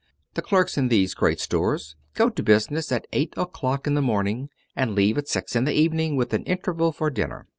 The 0.33 0.41
clerks 0.41 0.79
in 0.79 0.87
these 0.87 1.13
great 1.13 1.39
stores 1.39 1.95
go 2.15 2.29
to 2.31 2.41
business 2.41 2.91
at 2.91 3.05
eight 3.13 3.35
o'clock 3.37 3.85
in 3.85 3.93
the 3.93 4.01
morning, 4.01 4.49
and 4.75 4.95
leave 4.95 5.15
at 5.19 5.27
six 5.27 5.55
in 5.55 5.63
the 5.65 5.73
evening, 5.75 6.15
with 6.15 6.33
an 6.33 6.43
interval 6.45 6.91
for 6.91 7.11
dinner. 7.11 7.47